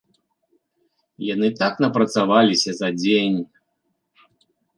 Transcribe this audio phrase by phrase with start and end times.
[1.33, 3.39] Яны так напрацаваліся за дзень.